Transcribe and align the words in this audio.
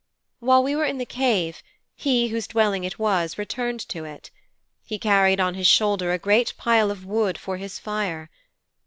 'While 0.39 0.63
we 0.63 0.75
were 0.75 0.83
in 0.85 0.97
the 0.97 1.05
cave, 1.05 1.61
he 1.95 2.29
whose 2.29 2.47
dwelling 2.47 2.83
it 2.83 2.97
was, 2.97 3.37
returned 3.37 3.87
to 3.89 4.03
it. 4.03 4.31
He 4.83 4.97
carried 4.97 5.39
on 5.39 5.53
his 5.53 5.67
shoulder 5.67 6.11
a 6.11 6.17
great 6.17 6.55
pile 6.57 6.89
of 6.89 7.05
wood 7.05 7.37
for 7.37 7.57
his 7.57 7.77
fire. 7.77 8.31